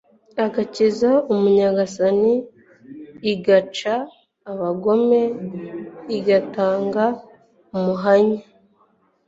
igakiza 0.43 1.11
umunyagasani, 1.33 2.33
igaca 3.31 3.93
abagome, 4.51 5.21
igatanga 6.17 7.05
umuhanya. 7.75 8.41